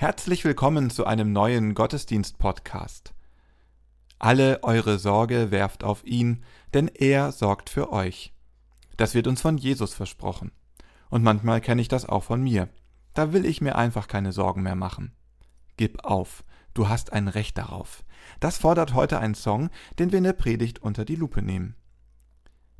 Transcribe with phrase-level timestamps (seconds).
[0.00, 3.14] Herzlich willkommen zu einem neuen Gottesdienst-Podcast.
[4.20, 8.32] Alle eure Sorge werft auf ihn, denn er sorgt für euch.
[8.96, 10.52] Das wird uns von Jesus versprochen.
[11.10, 12.68] Und manchmal kenne ich das auch von mir.
[13.12, 15.16] Da will ich mir einfach keine Sorgen mehr machen.
[15.76, 16.44] Gib auf,
[16.74, 18.04] du hast ein Recht darauf.
[18.38, 21.74] Das fordert heute ein Song, den wir in der Predigt unter die Lupe nehmen.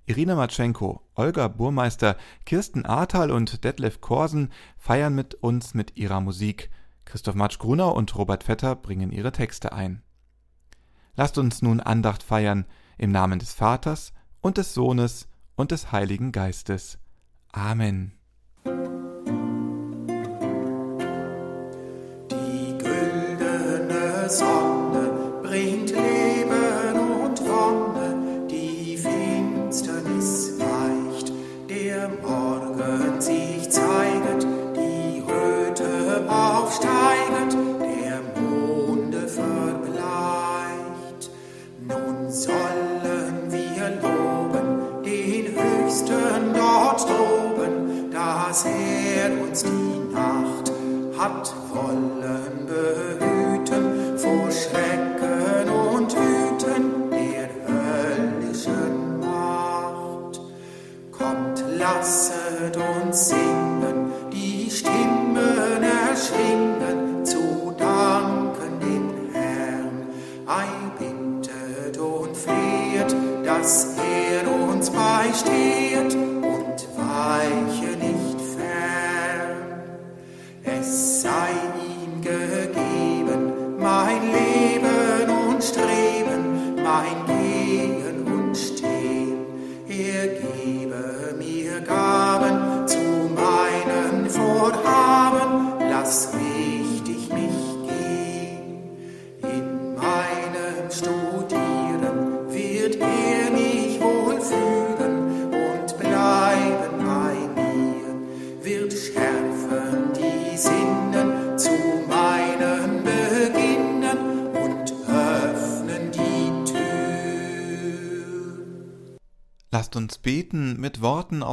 [0.06, 6.70] Irina Matschenko, Olga Burmeister, Kirsten Ahrtal und Detlef Korsen feiern mit uns mit ihrer Musik.
[7.08, 10.02] Christoph Matsch-Grunau und Robert Vetter bringen ihre Texte ein.
[11.16, 12.66] Lasst uns nun Andacht feiern
[12.98, 15.26] im Namen des Vaters und des Sohnes
[15.56, 16.98] und des Heiligen Geistes.
[17.50, 18.12] Amen.
[22.30, 22.76] Die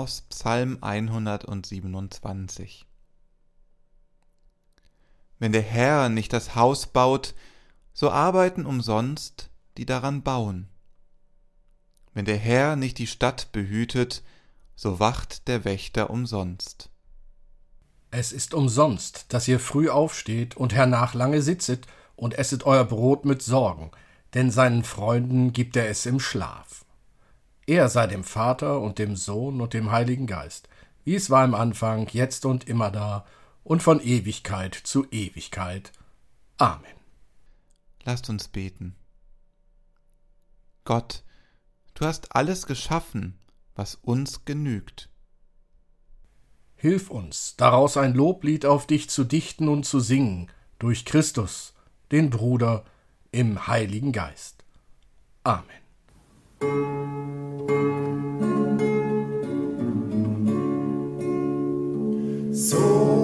[0.05, 2.85] aus Psalm 127.
[5.39, 7.33] Wenn der Herr nicht das Haus baut,
[7.91, 10.67] so arbeiten umsonst, die daran bauen.
[12.13, 14.21] Wenn der Herr nicht die Stadt behütet,
[14.75, 16.91] so wacht der Wächter umsonst.
[18.11, 23.25] Es ist umsonst, dass ihr früh aufsteht und hernach lange sitzet und esset euer Brot
[23.25, 23.89] mit Sorgen,
[24.35, 26.84] denn seinen Freunden gibt er es im Schlaf.
[27.67, 30.69] Er sei dem Vater und dem Sohn und dem Heiligen Geist,
[31.03, 33.25] wie es war im Anfang, jetzt und immer da
[33.63, 35.91] und von Ewigkeit zu Ewigkeit.
[36.57, 36.85] Amen.
[38.03, 38.95] Lasst uns beten.
[40.83, 41.23] Gott,
[41.95, 43.39] du hast alles geschaffen,
[43.73, 45.09] was uns genügt.
[46.75, 51.73] Hilf uns, daraus ein Loblied auf dich zu dichten und zu singen, durch Christus,
[52.11, 52.85] den Bruder,
[53.31, 54.63] im Heiligen Geist.
[55.43, 55.85] Amen.
[62.65, 63.14] So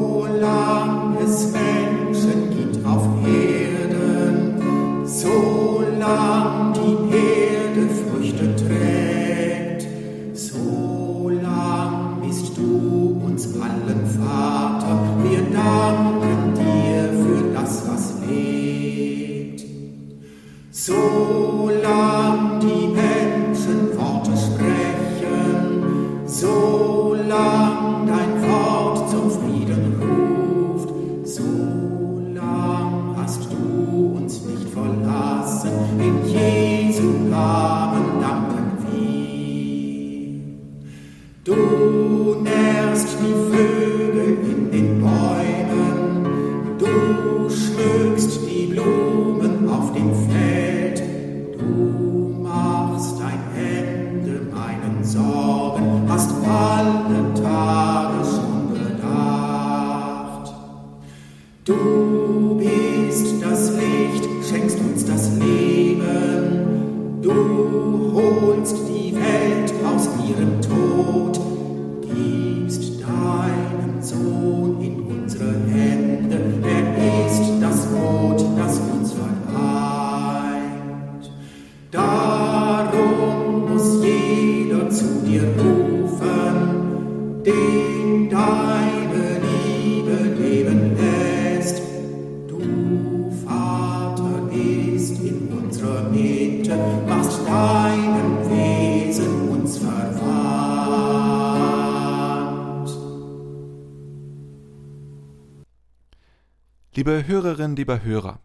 [107.01, 108.41] Liebe Hörerin, lieber Hörer,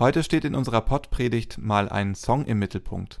[0.00, 3.20] heute steht in unserer Pottpredigt mal ein Song im Mittelpunkt.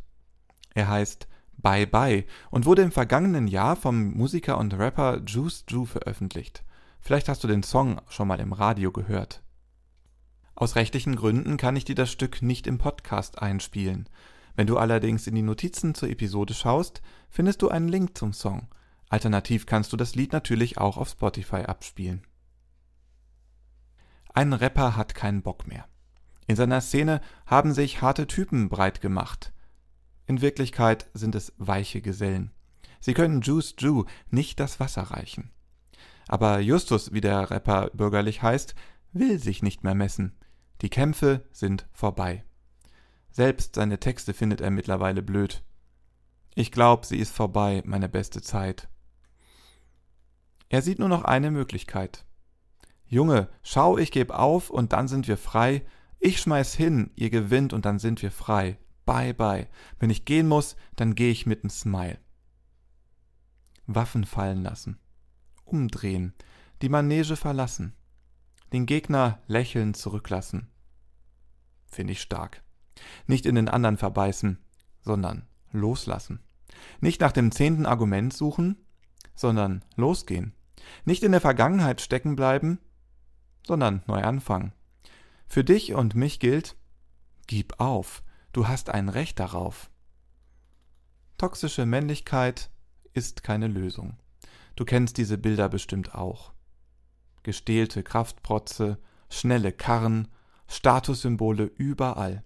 [0.74, 5.84] Er heißt Bye Bye und wurde im vergangenen Jahr vom Musiker und Rapper Juice Ju
[5.84, 6.64] veröffentlicht.
[6.98, 9.44] Vielleicht hast du den Song schon mal im Radio gehört.
[10.56, 14.08] Aus rechtlichen Gründen kann ich dir das Stück nicht im Podcast einspielen.
[14.56, 17.00] Wenn du allerdings in die Notizen zur Episode schaust,
[17.30, 18.66] findest du einen Link zum Song.
[19.08, 22.22] Alternativ kannst du das Lied natürlich auch auf Spotify abspielen.
[24.38, 25.88] Ein Rapper hat keinen Bock mehr.
[26.46, 29.52] In seiner Szene haben sich harte Typen breit gemacht.
[30.26, 32.52] In Wirklichkeit sind es weiche Gesellen.
[33.00, 35.50] Sie können Juice Ju nicht das Wasser reichen.
[36.28, 38.76] Aber Justus, wie der Rapper bürgerlich heißt,
[39.12, 40.36] will sich nicht mehr messen.
[40.82, 42.44] Die Kämpfe sind vorbei.
[43.32, 45.64] Selbst seine Texte findet er mittlerweile blöd.
[46.54, 48.88] Ich glaub, sie ist vorbei, meine beste Zeit.
[50.68, 52.24] Er sieht nur noch eine Möglichkeit.
[53.08, 55.84] Junge, schau, ich geb auf und dann sind wir frei.
[56.20, 58.78] Ich schmeiß hin, ihr gewinnt und dann sind wir frei.
[59.06, 59.68] Bye bye.
[59.98, 62.18] Wenn ich gehen muss, dann geh ich mit nem Smile.
[63.86, 64.98] Waffen fallen lassen.
[65.64, 66.34] Umdrehen.
[66.82, 67.94] Die Manege verlassen.
[68.72, 70.68] Den Gegner lächelnd zurücklassen.
[71.86, 72.62] Finde ich stark.
[73.26, 74.58] Nicht in den anderen verbeißen,
[75.00, 76.40] sondern loslassen.
[77.00, 78.76] Nicht nach dem zehnten Argument suchen,
[79.34, 80.52] sondern losgehen.
[81.06, 82.78] Nicht in der Vergangenheit stecken bleiben,
[83.68, 84.72] sondern neu anfangen.
[85.46, 86.76] Für dich und mich gilt,
[87.46, 88.22] gib auf,
[88.52, 89.90] du hast ein Recht darauf.
[91.36, 92.70] Toxische Männlichkeit
[93.12, 94.16] ist keine Lösung.
[94.74, 96.52] Du kennst diese Bilder bestimmt auch.
[97.42, 98.98] Gestählte Kraftprotze,
[99.30, 100.28] schnelle Karren,
[100.66, 102.44] Statussymbole überall.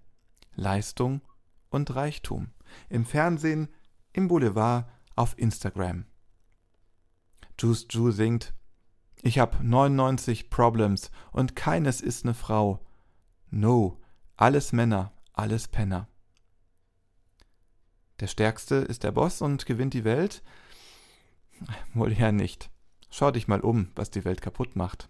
[0.55, 1.21] Leistung
[1.69, 2.51] und Reichtum.
[2.89, 3.69] Im Fernsehen,
[4.13, 6.05] im Boulevard, auf Instagram.
[7.59, 8.53] Juice Ju singt
[9.21, 12.79] ich hab 99 Problems und keines ist ne Frau.
[13.49, 13.99] No,
[14.35, 16.07] alles Männer, alles Penner.
[18.19, 20.43] Der Stärkste ist der Boss und gewinnt die Welt?
[21.93, 22.69] Wohl eher nicht.
[23.09, 25.09] Schau dich mal um, was die Welt kaputt macht.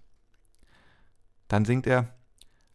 [1.48, 2.14] Dann singt er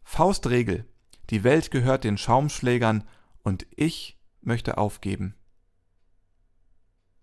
[0.03, 0.85] Faustregel,
[1.29, 3.07] die Welt gehört den Schaumschlägern
[3.43, 5.35] und ich möchte aufgeben.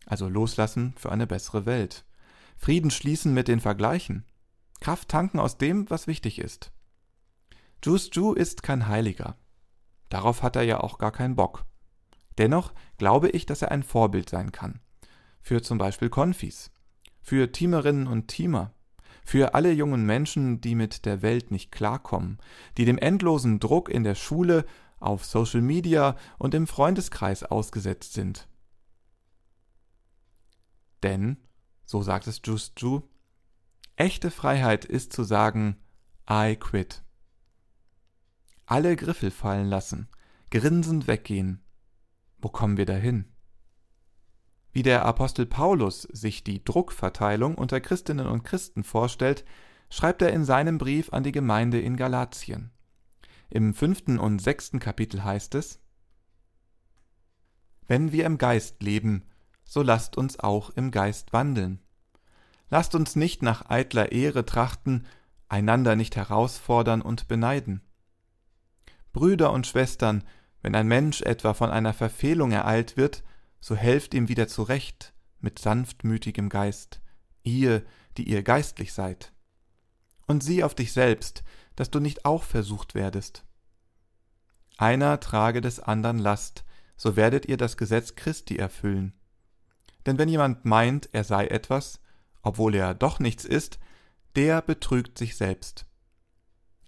[0.07, 2.05] Also loslassen für eine bessere Welt.
[2.57, 4.25] Frieden schließen mit den Vergleichen,
[4.81, 6.73] Kraft tanken aus dem, was wichtig ist.
[7.85, 9.37] Juice Ju ist kein Heiliger.
[10.09, 11.65] Darauf hat er ja auch gar keinen Bock.
[12.39, 14.81] Dennoch glaube ich, dass er ein Vorbild sein kann.
[15.41, 16.71] Für zum Beispiel Konfis,
[17.23, 18.73] für Teamerinnen und Teamer,
[19.25, 22.39] für alle jungen Menschen, die mit der Welt nicht klarkommen,
[22.77, 24.65] die dem endlosen Druck in der Schule,
[24.99, 28.49] auf Social Media und im Freundeskreis ausgesetzt sind.
[31.03, 31.37] Denn
[31.87, 33.03] so sagt es Just Ju,
[33.95, 35.77] echte Freiheit ist zu sagen,
[36.29, 37.03] I quit.
[38.67, 40.09] Alle Griffel fallen lassen,
[40.51, 41.63] grinsend weggehen.
[42.39, 43.33] Wo kommen wir dahin?
[44.73, 49.45] Wie der Apostel Paulus sich die Druckverteilung unter Christinnen und Christen vorstellt,
[49.89, 52.73] schreibt er in seinem Brief an die Gemeinde in Galatien.
[53.49, 55.81] Im fünften und sechsten Kapitel heißt es
[57.87, 59.23] Wenn wir im Geist leben,
[59.67, 61.81] so lasst uns auch im Geist wandeln.
[62.71, 65.07] Lasst uns nicht nach eitler Ehre trachten,
[65.49, 67.83] einander nicht herausfordern und beneiden.
[69.13, 70.25] Brüder und Schwestern,
[70.63, 73.23] wenn ein Mensch etwa von einer Verfehlung ereilt wird,
[73.61, 77.01] so helft ihm wieder zurecht mit sanftmütigem Geist,
[77.43, 77.85] ihr,
[78.17, 79.33] die ihr geistlich seid.
[80.27, 81.45] Und sieh auf dich selbst,
[81.77, 83.45] dass du nicht auch versucht werdest.
[84.79, 86.65] Einer trage des andern Last,
[86.97, 89.13] so werdet ihr das Gesetz Christi erfüllen.
[90.07, 92.01] Denn wenn jemand meint, er sei etwas,
[92.43, 93.79] obwohl er doch nichts ist,
[94.37, 95.87] der betrügt sich selbst.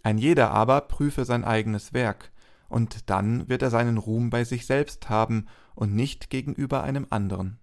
[0.02, 2.30] Ein jeder aber prüfe sein eigenes Werk,
[2.68, 7.58] und dann wird er seinen Ruhm bei sich selbst haben und nicht gegenüber einem anderen.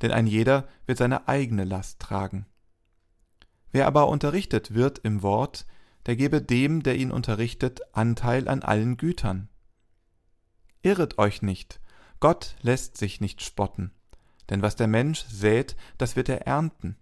[0.00, 2.46] Denn ein jeder wird seine eigene Last tragen.
[3.72, 5.66] Wer aber unterrichtet wird im Wort,
[6.06, 9.48] der gebe dem, der ihn unterrichtet, Anteil an allen Gütern.
[10.82, 11.80] Irret euch nicht,
[12.20, 13.90] Gott lässt sich nicht spotten.
[14.50, 16.96] Denn was der Mensch sät, das wird er ernten.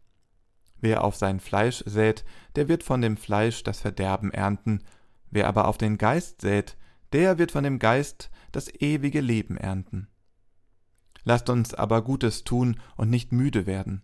[0.81, 2.25] Wer auf sein Fleisch sät,
[2.57, 4.83] der wird von dem Fleisch das Verderben ernten,
[5.31, 6.77] wer aber auf den Geist sät,
[7.13, 10.09] der wird von dem Geist das ewige Leben ernten.
[11.25, 14.03] Lasst uns aber Gutes tun und nicht müde werden,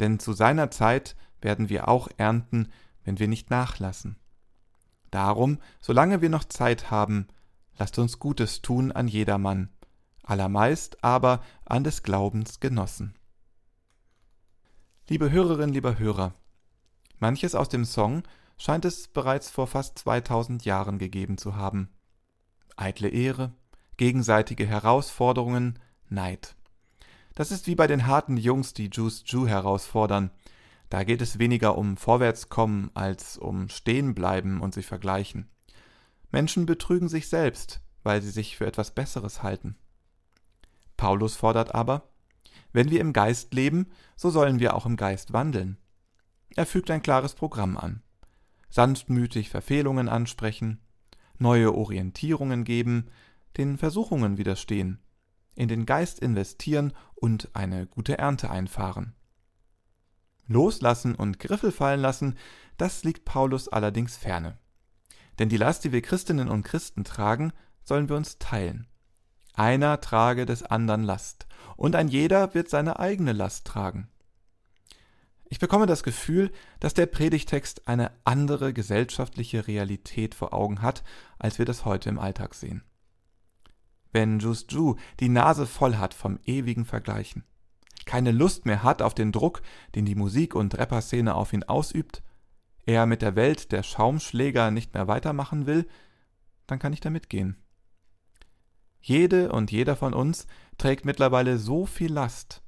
[0.00, 2.68] denn zu seiner Zeit werden wir auch ernten,
[3.04, 4.16] wenn wir nicht nachlassen.
[5.10, 7.28] Darum, solange wir noch Zeit haben,
[7.78, 9.70] lasst uns Gutes tun an jedermann,
[10.26, 13.14] allermeist aber an des Glaubens Genossen.
[15.08, 16.34] Liebe Hörerinnen, lieber Hörer,
[17.18, 18.22] manches aus dem Song
[18.58, 21.88] scheint es bereits vor fast 2000 Jahren gegeben zu haben.
[22.76, 23.54] Eitle Ehre,
[23.96, 25.78] gegenseitige Herausforderungen,
[26.08, 26.56] Neid.
[27.34, 30.30] Das ist wie bei den harten Jungs, die Juice Ju herausfordern.
[30.88, 35.48] Da geht es weniger um Vorwärtskommen als um Stehenbleiben und sich vergleichen.
[36.30, 39.76] Menschen betrügen sich selbst, weil sie sich für etwas Besseres halten.
[40.96, 42.08] Paulus fordert aber,
[42.72, 45.78] wenn wir im Geist leben, so sollen wir auch im Geist wandeln.
[46.54, 48.02] Er fügt ein klares Programm an.
[48.68, 50.80] Sanftmütig Verfehlungen ansprechen,
[51.38, 53.08] neue Orientierungen geben,
[53.56, 55.00] den Versuchungen widerstehen,
[55.54, 59.14] in den Geist investieren und eine gute Ernte einfahren.
[60.46, 62.36] Loslassen und Griffel fallen lassen,
[62.76, 64.58] das liegt Paulus allerdings ferne.
[65.38, 68.86] Denn die Last, die wir Christinnen und Christen tragen, sollen wir uns teilen.
[69.56, 71.46] Einer trage des anderen Last,
[71.76, 74.06] und ein jeder wird seine eigene Last tragen.
[75.48, 81.02] Ich bekomme das Gefühl, dass der Predigtext eine andere gesellschaftliche Realität vor Augen hat,
[81.38, 82.82] als wir das heute im Alltag sehen.
[84.12, 87.42] Wenn Just Ju die Nase voll hat vom ewigen Vergleichen,
[88.04, 89.62] keine Lust mehr hat auf den Druck,
[89.94, 92.22] den die Musik- und Rapperszene auf ihn ausübt,
[92.84, 95.88] er mit der Welt der Schaumschläger nicht mehr weitermachen will,
[96.66, 97.56] dann kann ich damit gehen.
[99.08, 100.48] Jede und jeder von uns
[100.78, 102.60] trägt mittlerweile so viel Last,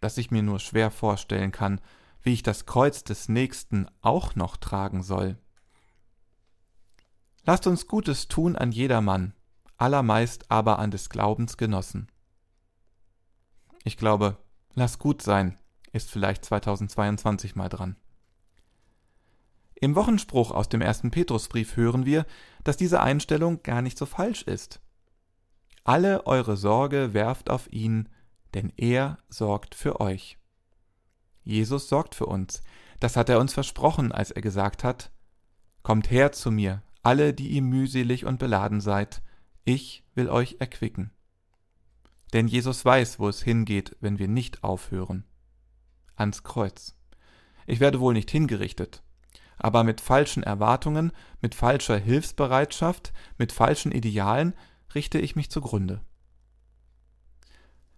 [0.00, 1.80] dass ich mir nur schwer vorstellen kann,
[2.22, 5.38] wie ich das Kreuz des Nächsten auch noch tragen soll.
[7.42, 9.34] Lasst uns Gutes tun an jedermann,
[9.76, 12.06] allermeist aber an des Glaubens Genossen.
[13.82, 14.36] Ich glaube,
[14.74, 15.58] lass gut sein,
[15.90, 17.96] ist vielleicht 2022 mal dran.
[19.74, 22.24] Im Wochenspruch aus dem ersten Petrusbrief hören wir,
[22.62, 24.80] dass diese Einstellung gar nicht so falsch ist.
[25.84, 28.08] Alle eure Sorge werft auf ihn,
[28.54, 30.38] denn er sorgt für euch.
[31.42, 32.62] Jesus sorgt für uns.
[33.00, 35.10] Das hat er uns versprochen, als er gesagt hat,
[35.82, 39.20] Kommt her zu mir, alle, die ihr mühselig und beladen seid,
[39.64, 41.10] ich will euch erquicken.
[42.32, 45.24] Denn Jesus weiß, wo es hingeht, wenn wir nicht aufhören.
[46.14, 46.96] Ans Kreuz.
[47.66, 49.02] Ich werde wohl nicht hingerichtet,
[49.58, 54.54] aber mit falschen Erwartungen, mit falscher Hilfsbereitschaft, mit falschen Idealen
[54.94, 56.00] richte ich mich zugrunde.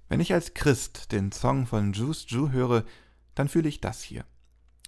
[0.09, 2.85] Wenn ich als Christ den Song von Juice Ju höre,
[3.35, 4.25] dann fühle ich das hier.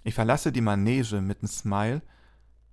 [0.04, 2.02] Ich verlasse die Manege mit einem Smile,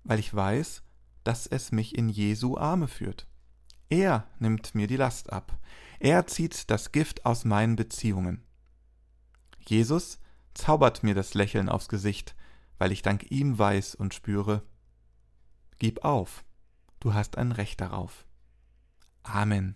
[0.03, 0.83] weil ich weiß,
[1.23, 3.27] dass es mich in Jesu Arme führt.
[3.89, 5.57] Er nimmt mir die Last ab.
[5.99, 8.43] Er zieht das Gift aus meinen Beziehungen.
[9.65, 10.19] Jesus
[10.53, 12.35] zaubert mir das Lächeln aufs Gesicht,
[12.77, 14.63] weil ich dank ihm weiß und spüre,
[15.79, 16.43] Gib auf,
[16.99, 18.25] du hast ein Recht darauf.
[19.25, 19.75] Amen.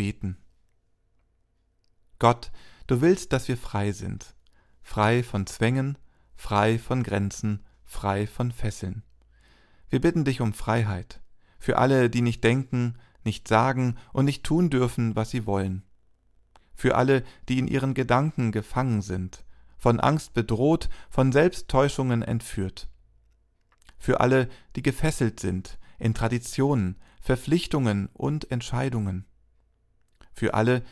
[0.00, 0.38] Beten.
[2.18, 2.50] Gott,
[2.90, 4.34] Du willst, dass wir frei sind,
[4.82, 5.96] frei von Zwängen,
[6.34, 9.04] frei von Grenzen, frei von Fesseln.
[9.90, 11.20] Wir bitten dich um Freiheit,
[11.60, 15.84] für alle, die nicht denken, nicht sagen und nicht tun dürfen, was sie wollen.
[16.74, 19.44] Für alle, die in ihren Gedanken gefangen sind,
[19.78, 22.88] von Angst bedroht, von Selbsttäuschungen entführt.
[23.98, 29.26] Für alle, die gefesselt sind in Traditionen, Verpflichtungen und Entscheidungen.
[30.40, 30.82] Für alle,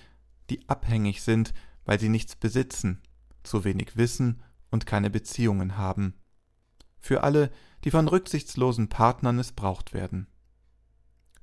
[0.51, 1.55] die abhängig sind,
[1.87, 3.01] weil sie nichts besitzen,
[3.43, 6.13] zu wenig wissen und keine Beziehungen haben.
[7.01, 7.51] Für alle,
[7.83, 10.27] die von rücksichtslosen Partnern missbraucht werden.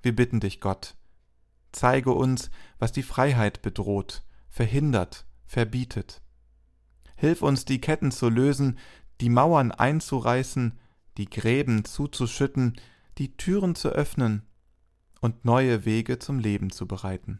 [0.04, 0.96] Wir bitten dich, Gott,
[1.72, 6.22] zeige uns, was die Freiheit bedroht, verhindert, verbietet.
[7.16, 8.78] Hilf uns, die Ketten zu lösen,
[9.20, 10.78] die Mauern einzureißen,
[11.18, 12.80] die Gräben zuzuschütten,
[13.18, 14.44] die Türen zu öffnen
[15.22, 17.40] und neue Wege zum Leben zu bereiten.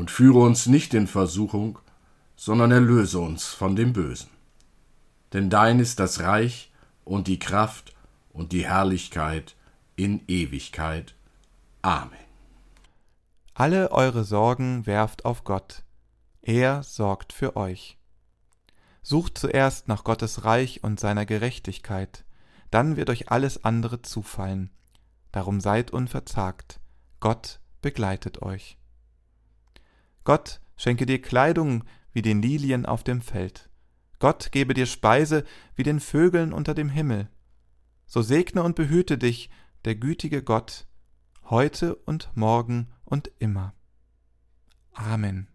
[0.00, 1.78] Und führe uns nicht in Versuchung,
[2.34, 4.30] sondern erlöse uns von dem Bösen.
[5.34, 6.72] Denn dein ist das Reich
[7.04, 7.94] und die Kraft
[8.32, 9.56] und die Herrlichkeit
[9.96, 11.14] in Ewigkeit.
[11.82, 12.16] Amen.
[13.52, 15.82] Alle eure Sorgen werft auf Gott,
[16.40, 17.98] er sorgt für euch.
[19.02, 22.24] Sucht zuerst nach Gottes Reich und seiner Gerechtigkeit,
[22.70, 24.70] dann wird euch alles andere zufallen.
[25.30, 26.80] Darum seid unverzagt,
[27.20, 28.79] Gott begleitet euch.
[30.30, 33.68] Gott schenke dir Kleidung wie den Lilien auf dem Feld.
[34.20, 35.42] Gott gebe dir Speise
[35.74, 37.28] wie den Vögeln unter dem Himmel.
[38.06, 39.50] So segne und behüte dich
[39.84, 40.86] der gütige Gott,
[41.46, 43.74] heute und morgen und immer.
[44.92, 45.49] Amen.